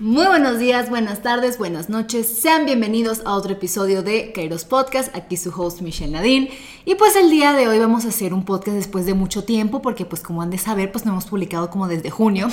Muy 0.00 0.26
buenos 0.26 0.60
días, 0.60 0.90
buenas 0.90 1.22
tardes, 1.22 1.58
buenas 1.58 1.88
noches. 1.88 2.28
Sean 2.28 2.66
bienvenidos 2.66 3.20
a 3.24 3.34
otro 3.34 3.54
episodio 3.54 4.04
de 4.04 4.30
Kairos 4.30 4.64
Podcast. 4.64 5.12
Aquí 5.16 5.36
su 5.36 5.50
host 5.50 5.80
Michelle 5.80 6.12
Nadine. 6.12 6.50
Y 6.84 6.94
pues 6.94 7.16
el 7.16 7.30
día 7.30 7.52
de 7.52 7.66
hoy 7.66 7.80
vamos 7.80 8.04
a 8.04 8.10
hacer 8.10 8.32
un 8.32 8.44
podcast 8.44 8.76
después 8.76 9.06
de 9.06 9.14
mucho 9.14 9.42
tiempo 9.42 9.82
porque 9.82 10.04
pues 10.04 10.22
como 10.22 10.40
han 10.40 10.50
de 10.50 10.58
saber 10.58 10.92
pues 10.92 11.04
no 11.04 11.10
hemos 11.10 11.26
publicado 11.26 11.68
como 11.68 11.88
desde 11.88 12.10
junio. 12.10 12.46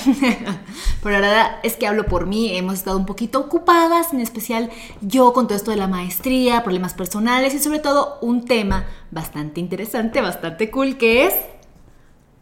Pero 1.04 1.20
la 1.20 1.28
verdad 1.28 1.60
es 1.62 1.76
que 1.76 1.86
hablo 1.86 2.06
por 2.06 2.26
mí. 2.26 2.56
Hemos 2.56 2.74
estado 2.74 2.98
un 2.98 3.06
poquito 3.06 3.38
ocupadas, 3.38 4.12
en 4.12 4.20
especial 4.20 4.68
yo 5.00 5.32
con 5.32 5.46
todo 5.46 5.56
esto 5.56 5.70
de 5.70 5.76
la 5.76 5.86
maestría, 5.86 6.64
problemas 6.64 6.94
personales 6.94 7.54
y 7.54 7.60
sobre 7.60 7.78
todo 7.78 8.18
un 8.22 8.44
tema 8.44 8.86
bastante 9.12 9.60
interesante, 9.60 10.20
bastante 10.20 10.68
cool 10.72 10.98
que 10.98 11.26
es 11.26 11.34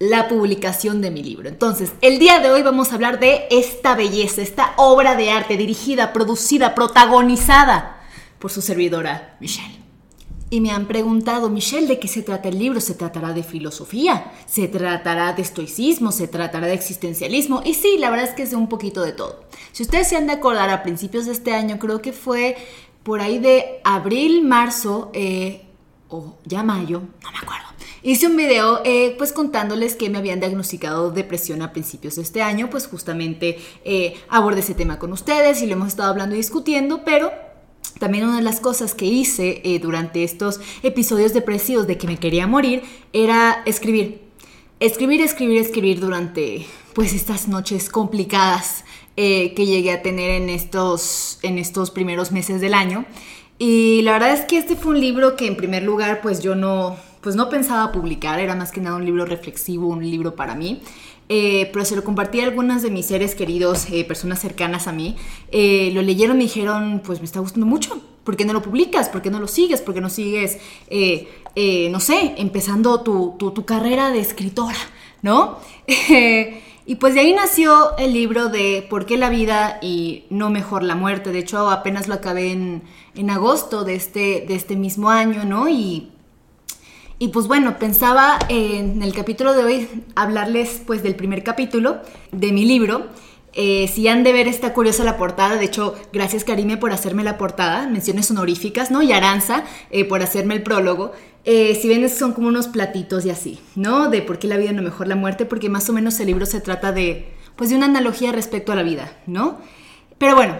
la 0.09 0.29
publicación 0.29 1.01
de 1.01 1.11
mi 1.11 1.23
libro. 1.23 1.49
Entonces, 1.49 1.93
el 2.01 2.19
día 2.19 2.41
de 2.41 2.51
hoy 2.51 2.63
vamos 2.63 2.91
a 2.91 2.97
hablar 2.97 3.21
de 3.21 3.47
esta 3.51 3.95
belleza, 3.95 4.43
esta 4.43 4.75
obra 4.77 5.17
de 5.17 5.31
arte 5.31 5.57
dirigida, 5.57 6.13
producida, 6.13 6.75
protagonizada 6.75 8.01
por 8.39 8.51
su 8.51 8.61
servidora 8.61 9.37
Michelle. 9.41 9.83
Y 10.51 10.61
me 10.61 10.71
han 10.71 10.87
preguntado, 10.87 11.49
Michelle, 11.49 11.87
¿de 11.87 11.99
qué 11.99 12.07
se 12.07 12.23
trata 12.23 12.49
el 12.49 12.59
libro? 12.59 12.81
¿Se 12.81 12.95
tratará 12.95 13.33
de 13.33 13.43
filosofía? 13.43 14.31
¿Se 14.47 14.69
tratará 14.69 15.33
de 15.33 15.43
estoicismo? 15.43 16.13
¿Se 16.13 16.29
tratará 16.29 16.67
de 16.67 16.75
existencialismo? 16.75 17.63
Y 17.65 17.75
sí, 17.75 17.97
la 17.99 18.11
verdad 18.11 18.29
es 18.29 18.35
que 18.35 18.43
es 18.43 18.53
un 18.53 18.69
poquito 18.69 19.03
de 19.03 19.13
todo. 19.13 19.45
Si 19.73 19.83
ustedes 19.83 20.09
se 20.09 20.17
han 20.17 20.27
de 20.27 20.35
acordar, 20.35 20.69
a 20.69 20.83
principios 20.83 21.25
de 21.27 21.33
este 21.33 21.55
año, 21.55 21.79
creo 21.79 22.03
que 22.03 22.13
fue 22.13 22.57
por 23.03 23.21
ahí 23.21 23.39
de 23.39 23.81
abril, 23.85 24.45
marzo, 24.45 25.11
eh, 25.15 25.67
o 26.09 26.37
ya 26.45 26.63
mayo, 26.63 27.03
no 27.23 27.33
me 27.33 27.39
acuerdo 27.39 27.74
Hice 28.07 28.27
un 28.27 28.37
video 28.37 28.83
eh, 28.85 29.15
pues 29.17 29.33
contándoles 29.33 29.95
que 29.95 30.11
me 30.11 30.19
habían 30.19 30.39
diagnosticado 30.39 31.11
depresión 31.11 31.63
a 31.63 31.73
principios 31.73 32.17
de 32.17 32.23
este 32.23 32.43
año, 32.43 32.69
pues 32.69 32.87
justamente 32.87 33.59
eh, 33.83 34.13
abordé 34.29 34.61
ese 34.61 34.75
tema 34.75 34.99
con 34.99 35.11
ustedes 35.11 35.63
y 35.63 35.67
lo 35.67 35.73
hemos 35.73 35.89
estado 35.89 36.11
hablando 36.11 36.35
y 36.35 36.39
discutiendo, 36.39 37.03
pero 37.03 37.33
también 37.99 38.25
una 38.25 38.37
de 38.37 38.43
las 38.43 38.61
cosas 38.61 38.93
que 38.93 39.07
hice 39.07 39.63
eh, 39.65 39.79
durante 39.79 40.23
estos 40.23 40.61
episodios 40.83 41.33
depresivos 41.33 41.87
de 41.87 41.97
que 41.97 42.07
me 42.07 42.19
quería 42.19 42.47
morir 42.47 42.83
era 43.15 43.63
escribir. 43.65 44.21
Escribir, 44.81 45.23
escribir, 45.23 45.57
escribir 45.57 45.99
durante 45.99 46.67
pues 46.93 47.15
estas 47.15 47.49
noches 47.49 47.89
complicadas 47.89 48.85
que 49.17 49.55
llegué 49.57 49.93
a 49.93 50.03
tener 50.03 50.43
en 50.43 50.51
estos, 50.51 51.39
en 51.43 51.57
estos 51.57 51.91
primeros 51.91 52.33
meses 52.33 52.61
del 52.61 52.75
año. 52.75 53.07
Y 53.59 54.03
la 54.03 54.13
verdad 54.13 54.35
es 54.35 54.45
que 54.45 54.59
este 54.59 54.75
fue 54.75 54.93
un 54.93 55.01
libro 55.01 55.37
que 55.37 55.47
en 55.47 55.57
primer 55.57 55.85
lugar 55.85 56.21
pues 56.21 56.43
yo 56.43 56.57
no, 56.57 56.97
pues 57.25 57.37
no 57.37 57.49
pensaba 57.49 57.91
publicar, 57.91 58.39
era 58.39 58.55
más 58.55 58.71
que 58.71 58.83
nada 58.83 58.97
un 58.97 59.07
libro 59.07 59.25
reflexivo, 59.25 59.89
un 59.89 60.09
libro 60.09 60.37
para 60.37 60.55
mí. 60.55 60.83
Eh, 61.31 61.71
pero 61.73 61.87
se 61.87 61.97
lo 61.97 62.05
compartí 62.05 62.41
a 62.41 62.45
algunas 62.45 62.83
de 62.83 62.91
mis 62.91 63.07
seres 63.07 63.35
queridos, 63.35 63.87
eh, 63.91 64.05
personas 64.05 64.41
cercanas 64.41 64.87
a 64.89 64.93
mí. 64.93 65.17
Eh, 65.51 65.91
lo 65.95 66.03
leyeron 66.03 66.43
y 66.43 66.45
dijeron, 66.45 67.01
pues 67.03 67.21
me 67.21 67.25
está 67.25 67.41
gustando 67.41 67.67
mucho. 67.67 67.99
¿Por 68.25 68.37
qué 68.37 68.45
no 68.45 68.53
lo 68.53 68.61
publicas? 68.61 69.09
¿Por 69.09 69.23
qué 69.23 69.31
no 69.31 69.41
lo 69.41 69.49
sigues? 69.49 69.81
¿Por 69.81 69.95
qué 69.95 70.03
no 70.03 70.11
sigues, 70.11 70.59
no 71.91 72.01
sé, 72.01 72.35
empezando 72.37 73.01
tu, 73.01 73.37
tu, 73.39 73.65
carrera 73.65 74.11
de 74.11 74.21
escritora? 74.21 74.77
¿No? 75.23 75.61
y 76.87 76.95
pues 76.97 77.15
de 77.15 77.21
ahí 77.21 77.33
nació 77.33 77.97
el 77.97 78.13
libro 78.13 78.51
de 78.51 78.87
¿Por 78.91 79.07
qué 79.07 79.17
la 79.17 79.31
vida 79.31 79.79
y 79.81 80.25
no 80.29 80.51
mejor 80.51 80.83
la 80.83 80.95
muerte? 80.95 81.33
De 81.33 81.39
hecho, 81.39 81.71
apenas 81.71 82.07
lo 82.07 82.15
acabé 82.15 82.53
en, 82.53 82.83
en 83.15 83.31
agosto 83.31 83.85
de 83.85 83.95
este, 83.95 84.45
de 84.47 84.55
este 84.55 84.77
mismo 84.77 85.09
año, 85.09 85.45
¿no? 85.45 85.71
Y 85.71 86.11
y 87.19 87.29
pues 87.29 87.47
bueno, 87.47 87.79
pensaba 87.79 88.39
en 88.49 89.03
el 89.03 89.15
capítulo 89.15 89.55
de 89.55 89.65
hoy 89.65 89.89
hablarles 90.17 90.83
pues 90.87 91.03
del 91.03 91.15
primer 91.15 91.43
capítulo 91.43 92.01
de 92.33 92.53
mi 92.53 92.65
libro. 92.65 93.07
Eh, 93.57 93.89
si 93.93 94.09
han 94.09 94.25
de 94.25 94.33
ver 94.33 94.49
esta 94.49 94.73
curiosa 94.73 95.05
la 95.05 95.17
portada, 95.17 95.57
de 95.57 95.65
hecho, 95.65 95.95
gracias 96.13 96.43
Karime 96.43 96.77
por 96.77 96.93
hacerme 96.93 97.23
la 97.23 97.39
portada, 97.39 97.87
menciones 97.89 98.29
honoríficas, 98.31 98.91
¿no? 98.91 99.01
Y 99.01 99.13
Aranza 99.13 99.65
eh, 99.91 100.05
por 100.05 100.23
hacerme 100.23 100.55
el 100.55 100.63
prólogo. 100.65 101.13
Eh, 101.45 101.79
si 101.81 101.89
ven, 101.89 102.09
son 102.09 102.33
como 102.33 102.49
unos 102.49 102.67
platitos 102.67 103.25
y 103.25 103.31
así, 103.31 103.61
¿no? 103.77 104.11
De 104.11 104.23
por 104.23 104.41
qué 104.41 104.49
la 104.49 104.57
vida 104.57 104.73
no 104.73 104.83
mejor 104.83 105.07
la 105.07 105.15
muerte, 105.15 105.45
porque 105.45 105.69
más 105.69 105.89
o 105.89 105.93
menos 105.93 106.19
el 106.19 106.27
libro 106.27 106.47
se 106.47 106.61
trata 106.61 106.91
de, 106.91 107.33
pues, 107.55 107.71
de 107.71 107.77
una 107.77 107.87
analogía 107.87 108.33
respecto 108.33 108.73
a 108.73 108.75
la 108.75 108.83
vida, 108.83 109.13
¿no? 109.27 109.59
Pero 110.19 110.35
bueno, 110.35 110.57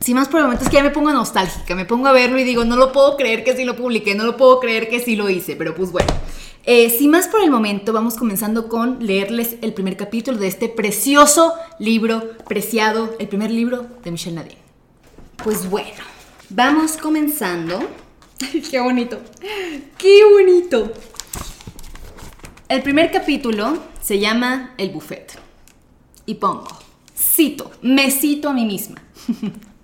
si 0.00 0.14
más 0.14 0.28
por 0.28 0.40
el 0.40 0.44
momento 0.44 0.64
es 0.64 0.70
que 0.70 0.76
ya 0.76 0.82
me 0.82 0.90
pongo 0.90 1.12
nostálgica, 1.12 1.74
me 1.74 1.84
pongo 1.84 2.06
a 2.06 2.12
verlo 2.12 2.38
y 2.38 2.44
digo, 2.44 2.64
no 2.64 2.76
lo 2.76 2.92
puedo 2.92 3.16
creer 3.16 3.44
que 3.44 3.56
sí 3.56 3.64
lo 3.64 3.76
publiqué, 3.76 4.14
no 4.14 4.24
lo 4.24 4.36
puedo 4.36 4.60
creer 4.60 4.88
que 4.88 5.00
sí 5.00 5.16
lo 5.16 5.30
hice, 5.30 5.56
pero 5.56 5.74
pues 5.74 5.90
bueno. 5.90 6.12
Eh, 6.64 6.90
sin 6.90 7.10
más 7.10 7.28
por 7.28 7.42
el 7.42 7.50
momento, 7.50 7.92
vamos 7.92 8.16
comenzando 8.16 8.68
con 8.68 8.98
leerles 9.06 9.56
el 9.62 9.72
primer 9.72 9.96
capítulo 9.96 10.38
de 10.38 10.48
este 10.48 10.68
precioso 10.68 11.54
libro, 11.78 12.32
preciado, 12.48 13.14
el 13.20 13.28
primer 13.28 13.52
libro 13.52 13.86
de 14.02 14.10
Michelle 14.10 14.34
Nadine. 14.34 14.58
Pues 15.42 15.70
bueno, 15.70 16.02
vamos 16.50 16.96
comenzando. 16.96 17.78
¡Qué 18.70 18.80
bonito! 18.80 19.20
¡Qué 19.96 20.24
bonito! 20.32 20.92
El 22.68 22.82
primer 22.82 23.12
capítulo 23.12 23.78
se 24.02 24.18
llama 24.18 24.74
El 24.76 24.90
buffet. 24.90 25.38
Y 26.26 26.34
pongo, 26.34 26.66
cito, 27.16 27.70
me 27.80 28.10
cito 28.10 28.48
a 28.48 28.52
mí 28.52 28.64
misma. 28.64 29.00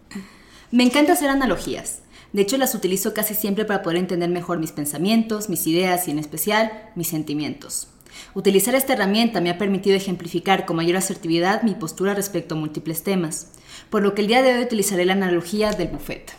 Me 0.72 0.84
encanta 0.84 1.12
hacer 1.12 1.28
analogías. 1.28 1.98
De 2.32 2.40
hecho, 2.40 2.56
las 2.56 2.74
utilizo 2.74 3.12
casi 3.12 3.34
siempre 3.34 3.66
para 3.66 3.82
poder 3.82 3.98
entender 3.98 4.30
mejor 4.30 4.58
mis 4.58 4.72
pensamientos, 4.72 5.50
mis 5.50 5.66
ideas 5.66 6.08
y 6.08 6.12
en 6.12 6.18
especial 6.18 6.90
mis 6.94 7.08
sentimientos. 7.08 7.88
Utilizar 8.32 8.74
esta 8.74 8.94
herramienta 8.94 9.42
me 9.42 9.50
ha 9.50 9.58
permitido 9.58 9.96
ejemplificar 9.96 10.64
con 10.64 10.76
mayor 10.76 10.96
asertividad 10.96 11.62
mi 11.62 11.74
postura 11.74 12.14
respecto 12.14 12.54
a 12.54 12.58
múltiples 12.58 13.02
temas, 13.02 13.48
por 13.90 14.02
lo 14.02 14.14
que 14.14 14.22
el 14.22 14.28
día 14.28 14.40
de 14.40 14.54
hoy 14.54 14.64
utilizaré 14.64 15.04
la 15.04 15.12
analogía 15.12 15.72
del 15.72 15.88
buffet. 15.88 16.32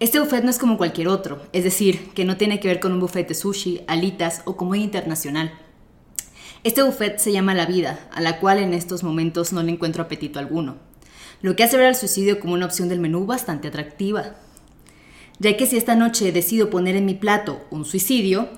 Este 0.00 0.18
buffet 0.18 0.42
no 0.42 0.48
es 0.48 0.58
como 0.58 0.78
cualquier 0.78 1.08
otro, 1.08 1.42
es 1.52 1.64
decir, 1.64 2.08
que 2.14 2.24
no 2.24 2.38
tiene 2.38 2.58
que 2.58 2.68
ver 2.68 2.80
con 2.80 2.92
un 2.92 3.00
buffet 3.00 3.28
de 3.28 3.34
sushi, 3.34 3.82
alitas 3.86 4.40
o 4.46 4.56
comida 4.56 4.82
internacional. 4.82 5.52
Este 6.64 6.82
buffet 6.82 7.18
se 7.18 7.32
llama 7.32 7.52
la 7.52 7.66
vida, 7.66 8.08
a 8.12 8.22
la 8.22 8.40
cual 8.40 8.60
en 8.60 8.72
estos 8.72 9.02
momentos 9.02 9.52
no 9.52 9.62
le 9.62 9.72
encuentro 9.72 10.02
apetito 10.02 10.38
alguno 10.38 10.85
lo 11.42 11.56
que 11.56 11.64
hace 11.64 11.76
ver 11.76 11.86
al 11.86 11.96
suicidio 11.96 12.40
como 12.40 12.54
una 12.54 12.66
opción 12.66 12.88
del 12.88 13.00
menú 13.00 13.26
bastante 13.26 13.68
atractiva. 13.68 14.36
Ya 15.38 15.56
que 15.56 15.66
si 15.66 15.76
esta 15.76 15.94
noche 15.94 16.32
decido 16.32 16.70
poner 16.70 16.96
en 16.96 17.04
mi 17.04 17.14
plato 17.14 17.64
un 17.70 17.84
suicidio, 17.84 18.48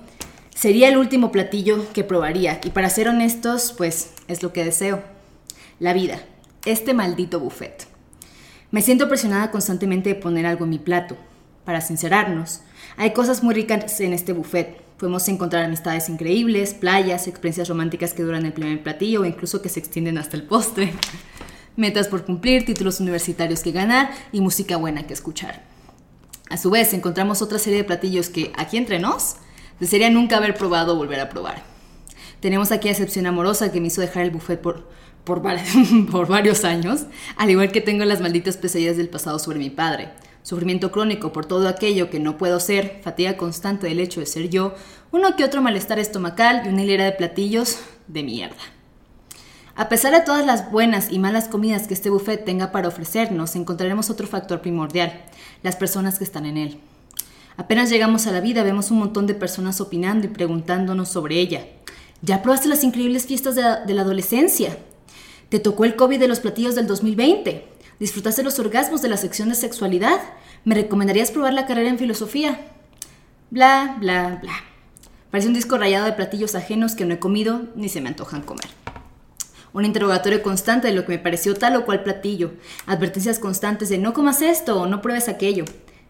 sería 0.55 0.87
el 0.87 0.97
último 0.97 1.31
platillo 1.31 1.91
que 1.93 2.03
probaría. 2.03 2.61
Y 2.63 2.69
para 2.69 2.89
ser 2.89 3.09
honestos, 3.09 3.73
pues 3.77 4.11
es 4.27 4.43
lo 4.43 4.53
que 4.53 4.63
deseo. 4.63 5.03
La 5.79 5.93
vida, 5.93 6.21
este 6.65 6.93
maldito 6.93 7.39
buffet. 7.39 7.87
Me 8.71 8.81
siento 8.81 9.09
presionada 9.09 9.51
constantemente 9.51 10.09
de 10.09 10.15
poner 10.15 10.45
algo 10.45 10.63
en 10.63 10.71
mi 10.71 10.79
plato. 10.79 11.17
Para 11.65 11.81
sincerarnos, 11.81 12.61
hay 12.97 13.11
cosas 13.11 13.43
muy 13.43 13.53
ricas 13.53 13.99
en 13.99 14.13
este 14.13 14.31
buffet. 14.31 14.81
Podemos 14.97 15.27
encontrar 15.27 15.65
amistades 15.65 16.09
increíbles, 16.09 16.73
playas, 16.73 17.27
experiencias 17.27 17.67
románticas 17.67 18.13
que 18.13 18.23
duran 18.23 18.45
el 18.45 18.53
primer 18.53 18.81
platillo 18.83 19.21
o 19.21 19.25
incluso 19.25 19.61
que 19.61 19.69
se 19.69 19.79
extienden 19.79 20.17
hasta 20.17 20.37
el 20.37 20.43
postre 20.43 20.93
metas 21.79 22.07
por 22.07 22.25
cumplir, 22.25 22.65
títulos 22.65 22.99
universitarios 22.99 23.61
que 23.61 23.71
ganar 23.71 24.11
y 24.31 24.41
música 24.41 24.77
buena 24.77 25.07
que 25.07 25.13
escuchar. 25.13 25.63
A 26.49 26.57
su 26.57 26.69
vez, 26.69 26.93
encontramos 26.93 27.41
otra 27.41 27.59
serie 27.59 27.79
de 27.79 27.83
platillos 27.83 28.29
que, 28.29 28.51
aquí 28.57 28.77
entre 28.77 28.99
nos, 28.99 29.37
desearía 29.79 30.09
nunca 30.09 30.37
haber 30.37 30.55
probado 30.55 30.93
o 30.93 30.97
volver 30.97 31.19
a 31.19 31.29
probar. 31.29 31.63
Tenemos 32.39 32.71
aquí 32.71 32.87
a 32.87 32.91
excepción 32.91 33.25
amorosa 33.25 33.71
que 33.71 33.81
me 33.81 33.87
hizo 33.87 34.01
dejar 34.01 34.23
el 34.23 34.31
buffet 34.31 34.59
por, 34.59 34.87
por, 35.23 35.41
por 36.11 36.27
varios 36.27 36.65
años, 36.65 37.05
al 37.37 37.49
igual 37.49 37.71
que 37.71 37.81
tengo 37.81 38.05
las 38.05 38.21
malditas 38.21 38.57
pesadillas 38.57 38.97
del 38.97 39.09
pasado 39.09 39.39
sobre 39.39 39.59
mi 39.59 39.69
padre. 39.69 40.09
Sufrimiento 40.41 40.91
crónico 40.91 41.31
por 41.31 41.45
todo 41.45 41.67
aquello 41.67 42.09
que 42.09 42.19
no 42.19 42.37
puedo 42.37 42.59
ser, 42.59 43.01
fatiga 43.03 43.37
constante 43.37 43.87
del 43.87 43.99
hecho 43.99 44.19
de 44.19 44.25
ser 44.25 44.49
yo, 44.49 44.73
uno 45.11 45.35
que 45.35 45.43
otro 45.43 45.61
malestar 45.61 45.99
estomacal 45.99 46.63
y 46.65 46.69
una 46.69 46.83
hilera 46.83 47.05
de 47.05 47.11
platillos 47.11 47.79
de 48.07 48.23
mierda. 48.23 48.78
A 49.79 49.87
pesar 49.87 50.11
de 50.11 50.19
todas 50.19 50.45
las 50.45 50.73
buenas 50.73 51.09
y 51.09 51.19
malas 51.19 51.47
comidas 51.47 51.87
que 51.87 51.93
este 51.93 52.09
buffet 52.09 52.43
tenga 52.43 52.73
para 52.73 52.89
ofrecernos, 52.89 53.55
encontraremos 53.55 54.09
otro 54.09 54.27
factor 54.27 54.59
primordial, 54.59 55.21
las 55.63 55.77
personas 55.77 56.17
que 56.17 56.25
están 56.25 56.45
en 56.45 56.57
él. 56.57 56.79
Apenas 57.55 57.89
llegamos 57.89 58.27
a 58.27 58.33
la 58.33 58.41
vida, 58.41 58.63
vemos 58.63 58.91
un 58.91 58.99
montón 58.99 59.25
de 59.25 59.35
personas 59.35 59.79
opinando 59.79 60.27
y 60.27 60.31
preguntándonos 60.31 61.07
sobre 61.07 61.39
ella. 61.39 61.65
¿Ya 62.21 62.41
probaste 62.41 62.67
las 62.67 62.83
increíbles 62.83 63.25
fiestas 63.25 63.55
de 63.55 63.93
la, 63.93 64.01
adolescencia? 64.01 64.77
¿Te 65.47 65.59
tocó 65.59 65.85
el 65.85 65.95
COVID 65.95 66.19
de 66.19 66.27
los 66.27 66.41
platillos 66.41 66.75
del 66.75 66.85
2020? 66.85 67.65
¿Disfrutaste 68.01 68.43
los 68.43 68.59
orgasmos 68.59 69.01
de 69.01 69.07
la 69.07 69.15
sección 69.15 69.47
de 69.47 69.55
sexualidad? 69.55 70.19
¿Me 70.65 70.75
recomendarías 70.75 71.31
probar 71.31 71.53
la 71.53 71.65
carrera 71.65 71.87
en 71.87 71.99
filosofía? 71.99 72.59
Bla, 73.49 73.95
bla, 73.97 74.39
bla. 74.41 74.55
Parece 75.31 75.47
un 75.47 75.53
disco 75.53 75.77
rayado 75.77 76.05
de 76.05 76.11
platillos 76.11 76.55
ajenos 76.55 76.95
que 76.95 77.05
no 77.05 77.13
he 77.13 77.19
comido 77.19 77.61
ni 77.75 77.87
se 77.87 78.01
me 78.01 78.09
antojan 78.09 78.41
comer 78.41 78.67
un 79.73 79.85
interrogatorio 79.85 80.41
constante 80.41 80.87
de 80.87 80.93
lo 80.93 81.05
que 81.05 81.13
me 81.13 81.19
pareció 81.19 81.55
tal 81.55 81.75
o 81.75 81.85
cual 81.85 82.03
platillo, 82.03 82.51
advertencias 82.85 83.39
constantes 83.39 83.89
de 83.89 83.97
no 83.97 84.13
comas 84.13 84.41
esto 84.41 84.81
o 84.81 84.87
no 84.87 85.01
pruebes 85.01 85.29
aquello, 85.29 85.65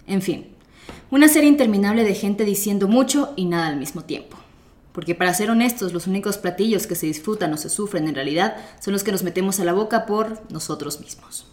en 0.07 0.21
fin, 0.21 0.47
una 1.11 1.27
serie 1.27 1.49
interminable 1.49 2.03
de 2.03 2.13
gente 2.13 2.45
diciendo 2.45 2.87
mucho 2.87 3.33
y 3.35 3.45
nada 3.45 3.67
al 3.67 3.77
mismo 3.77 4.03
tiempo. 4.03 4.37
Porque 4.91 5.15
para 5.15 5.33
ser 5.33 5.49
honestos, 5.49 5.93
los 5.93 6.07
únicos 6.07 6.37
platillos 6.37 6.87
que 6.87 6.95
se 6.95 7.05
disfrutan 7.05 7.53
o 7.53 7.57
se 7.57 7.69
sufren 7.69 8.07
en 8.07 8.15
realidad 8.15 8.57
son 8.79 8.93
los 8.93 9.03
que 9.03 9.11
nos 9.11 9.23
metemos 9.23 9.59
a 9.59 9.65
la 9.65 9.73
boca 9.73 10.05
por 10.05 10.41
nosotros 10.51 10.99
mismos. 10.99 11.45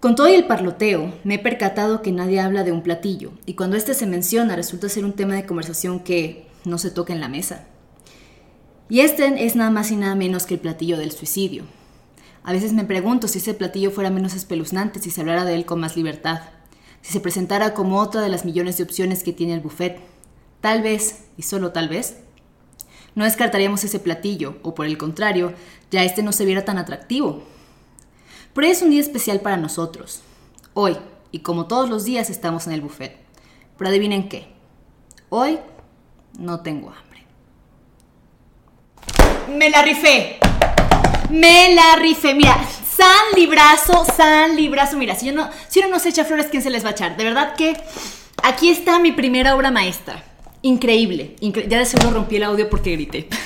Con 0.00 0.14
todo 0.14 0.26
el 0.26 0.46
parloteo, 0.46 1.14
me 1.24 1.34
he 1.34 1.38
percatado 1.38 2.02
que 2.02 2.12
nadie 2.12 2.40
habla 2.40 2.62
de 2.64 2.72
un 2.72 2.82
platillo, 2.82 3.32
y 3.46 3.54
cuando 3.54 3.76
este 3.76 3.94
se 3.94 4.06
menciona 4.06 4.54
resulta 4.54 4.88
ser 4.88 5.04
un 5.04 5.14
tema 5.14 5.34
de 5.34 5.46
conversación 5.46 6.00
que 6.00 6.46
no 6.64 6.78
se 6.78 6.90
toca 6.90 7.12
en 7.12 7.20
la 7.20 7.28
mesa. 7.28 7.66
Y 8.88 9.00
este 9.00 9.44
es 9.44 9.56
nada 9.56 9.70
más 9.70 9.90
y 9.90 9.96
nada 9.96 10.14
menos 10.14 10.46
que 10.46 10.54
el 10.54 10.60
platillo 10.60 10.96
del 10.96 11.10
suicidio. 11.10 11.64
A 12.44 12.52
veces 12.52 12.72
me 12.72 12.84
pregunto 12.84 13.26
si 13.26 13.38
ese 13.38 13.54
platillo 13.54 13.90
fuera 13.90 14.10
menos 14.10 14.34
espeluznante 14.34 15.00
si 15.00 15.10
se 15.10 15.20
hablara 15.20 15.44
de 15.44 15.54
él 15.54 15.66
con 15.66 15.80
más 15.80 15.96
libertad, 15.96 16.42
si 17.02 17.12
se 17.12 17.20
presentara 17.20 17.74
como 17.74 18.00
otra 18.00 18.20
de 18.20 18.28
las 18.28 18.44
millones 18.44 18.76
de 18.76 18.84
opciones 18.84 19.24
que 19.24 19.32
tiene 19.32 19.54
el 19.54 19.60
buffet. 19.60 19.98
Tal 20.60 20.82
vez, 20.82 21.24
y 21.36 21.42
solo 21.42 21.72
tal 21.72 21.88
vez, 21.88 22.18
no 23.16 23.24
descartaríamos 23.24 23.82
ese 23.82 23.98
platillo, 23.98 24.58
o 24.62 24.74
por 24.74 24.86
el 24.86 24.98
contrario, 24.98 25.54
ya 25.90 26.04
este 26.04 26.22
no 26.22 26.30
se 26.32 26.44
viera 26.44 26.64
tan 26.64 26.78
atractivo. 26.78 27.42
Pero 28.54 28.66
es 28.68 28.82
un 28.82 28.90
día 28.90 29.00
especial 29.00 29.40
para 29.40 29.56
nosotros. 29.56 30.22
Hoy, 30.74 30.96
y 31.32 31.40
como 31.40 31.66
todos 31.66 31.90
los 31.90 32.04
días, 32.04 32.30
estamos 32.30 32.66
en 32.66 32.74
el 32.74 32.80
buffet. 32.80 33.16
Pero 33.76 33.90
adivinen 33.90 34.28
qué. 34.28 34.48
Hoy 35.28 35.58
no 36.38 36.60
tengo 36.60 36.90
hambre. 36.90 37.05
Me 39.48 39.70
la 39.70 39.82
rifé. 39.82 40.38
Me 41.30 41.74
la 41.74 41.96
rifé. 41.96 42.34
Mira, 42.34 42.56
San 42.96 43.06
Librazo, 43.36 44.04
San 44.04 44.56
Librazo. 44.56 44.96
Mira, 44.96 45.14
si, 45.14 45.26
yo 45.26 45.32
no, 45.32 45.48
si 45.68 45.80
uno 45.80 45.88
no 45.88 45.98
se 45.98 46.08
echa 46.08 46.24
flores, 46.24 46.46
¿quién 46.50 46.62
se 46.62 46.70
les 46.70 46.84
va 46.84 46.88
a 46.88 46.92
echar? 46.92 47.16
De 47.16 47.24
verdad 47.24 47.54
que 47.54 47.76
aquí 48.42 48.70
está 48.70 48.98
mi 48.98 49.12
primera 49.12 49.54
obra 49.54 49.70
maestra. 49.70 50.22
Increíble. 50.62 51.36
ya 51.40 51.78
de 51.78 51.84
seguro 51.84 52.10
rompí 52.10 52.36
el 52.36 52.42
audio 52.42 52.68
porque 52.68 52.92
grité. 52.92 53.28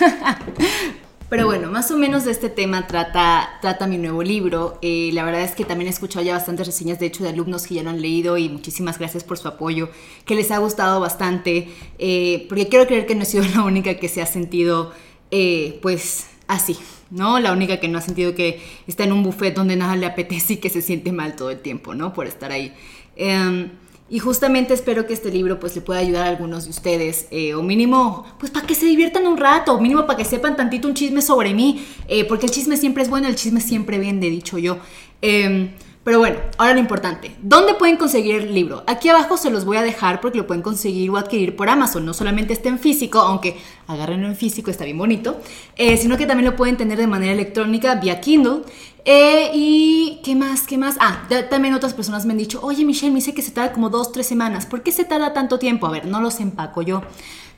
Pero 1.30 1.46
bueno, 1.46 1.70
más 1.70 1.92
o 1.92 1.96
menos 1.96 2.24
de 2.24 2.32
este 2.32 2.50
tema 2.50 2.88
trata, 2.88 3.50
trata 3.60 3.86
mi 3.86 3.98
nuevo 3.98 4.20
libro. 4.24 4.78
Eh, 4.82 5.10
la 5.12 5.22
verdad 5.22 5.42
es 5.42 5.52
que 5.52 5.64
también 5.64 5.86
he 5.86 5.90
escuchado 5.90 6.24
ya 6.24 6.32
bastantes 6.32 6.66
reseñas, 6.66 6.98
de 6.98 7.06
hecho, 7.06 7.22
de 7.22 7.30
alumnos 7.30 7.68
que 7.68 7.74
ya 7.74 7.84
lo 7.84 7.90
han 7.90 8.02
leído 8.02 8.36
y 8.36 8.48
muchísimas 8.48 8.98
gracias 8.98 9.22
por 9.22 9.38
su 9.38 9.46
apoyo, 9.46 9.90
que 10.24 10.34
les 10.34 10.50
ha 10.50 10.58
gustado 10.58 10.98
bastante, 10.98 11.68
eh, 12.00 12.46
porque 12.48 12.68
quiero 12.68 12.88
creer 12.88 13.06
que 13.06 13.14
no 13.14 13.22
he 13.22 13.26
sido 13.26 13.44
la 13.54 13.62
única 13.62 13.94
que 13.94 14.08
se 14.08 14.20
ha 14.20 14.26
sentido, 14.26 14.92
eh, 15.30 15.78
pues, 15.82 16.26
así, 16.46 16.76
¿no? 17.10 17.38
La 17.38 17.52
única 17.52 17.78
que 17.78 17.88
no 17.88 17.98
ha 17.98 18.02
sentido 18.02 18.34
que 18.34 18.60
está 18.86 19.04
en 19.04 19.12
un 19.12 19.22
buffet 19.22 19.54
donde 19.54 19.76
nada 19.76 19.96
le 19.96 20.06
apetece 20.06 20.54
y 20.54 20.56
que 20.56 20.70
se 20.70 20.82
siente 20.82 21.12
mal 21.12 21.36
todo 21.36 21.50
el 21.50 21.60
tiempo, 21.60 21.94
¿no? 21.94 22.12
Por 22.12 22.26
estar 22.26 22.52
ahí. 22.52 22.72
Em, 23.16 23.70
y 24.08 24.18
justamente 24.18 24.74
espero 24.74 25.06
que 25.06 25.12
este 25.12 25.30
libro 25.30 25.60
pues 25.60 25.76
le 25.76 25.82
pueda 25.82 26.00
ayudar 26.00 26.26
a 26.26 26.28
algunos 26.30 26.64
de 26.64 26.70
ustedes, 26.70 27.28
eh, 27.30 27.54
o 27.54 27.62
mínimo, 27.62 28.26
pues 28.40 28.50
para 28.50 28.66
que 28.66 28.74
se 28.74 28.86
diviertan 28.86 29.26
un 29.28 29.36
rato, 29.36 29.74
o 29.74 29.80
mínimo 29.80 30.04
para 30.04 30.16
que 30.16 30.24
sepan 30.24 30.56
tantito 30.56 30.88
un 30.88 30.94
chisme 30.94 31.22
sobre 31.22 31.54
mí, 31.54 31.84
eh, 32.08 32.24
porque 32.24 32.46
el 32.46 32.52
chisme 32.52 32.76
siempre 32.76 33.04
es 33.04 33.08
bueno, 33.08 33.28
el 33.28 33.36
chisme 33.36 33.60
siempre 33.60 33.98
vende, 33.98 34.28
dicho 34.28 34.58
yo. 34.58 34.78
Em, 35.22 35.70
pero 36.02 36.18
bueno, 36.18 36.38
ahora 36.56 36.72
lo 36.72 36.80
importante. 36.80 37.36
¿Dónde 37.42 37.74
pueden 37.74 37.98
conseguir 37.98 38.36
el 38.36 38.54
libro? 38.54 38.82
Aquí 38.86 39.10
abajo 39.10 39.36
se 39.36 39.50
los 39.50 39.66
voy 39.66 39.76
a 39.76 39.82
dejar 39.82 40.22
porque 40.22 40.38
lo 40.38 40.46
pueden 40.46 40.62
conseguir 40.62 41.10
o 41.10 41.18
adquirir 41.18 41.56
por 41.56 41.68
Amazon. 41.68 42.06
No 42.06 42.14
solamente 42.14 42.54
está 42.54 42.70
en 42.70 42.78
físico, 42.78 43.18
aunque 43.18 43.58
agárrenlo 43.86 44.26
en 44.26 44.34
físico, 44.34 44.70
está 44.70 44.84
bien 44.84 44.96
bonito, 44.96 45.40
eh, 45.76 45.98
sino 45.98 46.16
que 46.16 46.24
también 46.24 46.50
lo 46.50 46.56
pueden 46.56 46.78
tener 46.78 46.96
de 46.96 47.06
manera 47.06 47.32
electrónica 47.32 47.96
vía 47.96 48.18
Kindle. 48.20 48.62
Eh, 49.04 49.50
y 49.52 50.20
qué 50.24 50.34
más, 50.34 50.62
qué 50.62 50.78
más. 50.78 50.96
Ah, 51.00 51.28
también 51.50 51.74
otras 51.74 51.92
personas 51.92 52.24
me 52.24 52.32
han 52.32 52.38
dicho, 52.38 52.60
oye 52.62 52.82
Michelle, 52.86 53.12
me 53.12 53.16
dice 53.16 53.34
que 53.34 53.42
se 53.42 53.50
tarda 53.50 53.74
como 53.74 53.90
dos, 53.90 54.10
tres 54.10 54.26
semanas. 54.26 54.64
¿Por 54.64 54.82
qué 54.82 54.92
se 54.92 55.04
tarda 55.04 55.34
tanto 55.34 55.58
tiempo? 55.58 55.86
A 55.86 55.90
ver, 55.90 56.06
no 56.06 56.22
los 56.22 56.40
empaco 56.40 56.80
yo. 56.80 57.02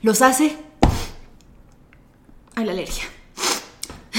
Los 0.01 0.21
hace... 0.21 0.57
Ay, 2.55 2.65
la 2.65 2.73
alergia 2.73 3.05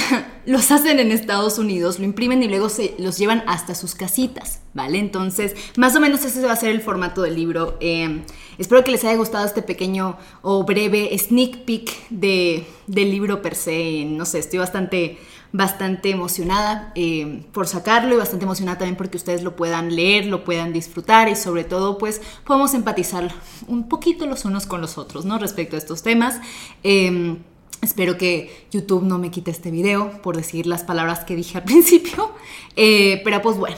los 0.46 0.70
hacen 0.70 0.98
en 0.98 1.12
Estados 1.12 1.58
Unidos, 1.58 1.98
lo 1.98 2.04
imprimen 2.04 2.42
y 2.42 2.48
luego 2.48 2.68
se 2.68 2.94
los 2.98 3.18
llevan 3.18 3.42
hasta 3.46 3.74
sus 3.74 3.94
casitas, 3.94 4.60
¿vale? 4.72 4.98
Entonces, 4.98 5.54
más 5.76 5.94
o 5.96 6.00
menos 6.00 6.24
ese 6.24 6.44
va 6.44 6.52
a 6.52 6.56
ser 6.56 6.70
el 6.70 6.80
formato 6.80 7.22
del 7.22 7.34
libro. 7.34 7.76
Em, 7.80 8.22
espero 8.58 8.84
que 8.84 8.90
les 8.90 9.04
haya 9.04 9.16
gustado 9.16 9.46
este 9.46 9.62
pequeño 9.62 10.16
o 10.42 10.64
breve 10.64 11.16
sneak 11.18 11.64
peek 11.64 12.08
de, 12.10 12.66
del 12.86 13.10
libro 13.10 13.42
per 13.42 13.54
se. 13.54 14.04
No 14.04 14.24
sé, 14.24 14.38
estoy 14.40 14.58
bastante, 14.58 15.18
bastante 15.52 16.10
emocionada 16.10 16.92
em, 16.94 17.42
por 17.44 17.66
sacarlo 17.66 18.14
y 18.14 18.18
bastante 18.18 18.44
emocionada 18.44 18.78
también 18.78 18.96
porque 18.96 19.16
ustedes 19.16 19.42
lo 19.42 19.56
puedan 19.56 19.94
leer, 19.94 20.26
lo 20.26 20.44
puedan 20.44 20.72
disfrutar 20.72 21.28
y 21.28 21.36
sobre 21.36 21.64
todo, 21.64 21.98
pues, 21.98 22.20
podemos 22.44 22.74
empatizar 22.74 23.32
un 23.66 23.88
poquito 23.88 24.26
los 24.26 24.44
unos 24.44 24.66
con 24.66 24.80
los 24.80 24.98
otros, 24.98 25.24
¿no? 25.24 25.38
Respecto 25.38 25.76
a 25.76 25.78
estos 25.78 26.02
temas. 26.02 26.40
Em, 26.82 27.38
Espero 27.84 28.16
que 28.16 28.66
YouTube 28.70 29.04
no 29.04 29.18
me 29.18 29.30
quite 29.30 29.50
este 29.50 29.70
video 29.70 30.22
por 30.22 30.36
decir 30.36 30.66
las 30.66 30.84
palabras 30.84 31.20
que 31.20 31.36
dije 31.36 31.58
al 31.58 31.64
principio. 31.64 32.32
Eh, 32.76 33.20
pero 33.24 33.42
pues 33.42 33.56
bueno, 33.56 33.76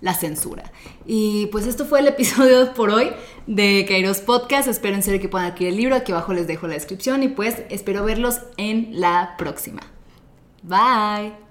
la 0.00 0.14
censura. 0.14 0.70
Y 1.06 1.46
pues 1.46 1.66
esto 1.66 1.86
fue 1.86 2.00
el 2.00 2.08
episodio 2.08 2.74
por 2.74 2.90
hoy 2.90 3.10
de 3.46 3.84
Kairos 3.88 4.18
Podcast. 4.20 4.68
Espero 4.68 4.94
en 4.94 5.02
serio 5.02 5.20
que 5.20 5.28
puedan 5.28 5.48
adquirir 5.48 5.72
el 5.72 5.78
libro. 5.78 5.94
Aquí 5.94 6.12
abajo 6.12 6.32
les 6.32 6.46
dejo 6.46 6.66
la 6.66 6.74
descripción 6.74 7.22
y 7.22 7.28
pues 7.28 7.62
espero 7.70 8.04
verlos 8.04 8.40
en 8.56 8.88
la 8.92 9.34
próxima. 9.38 9.80
Bye. 10.62 11.49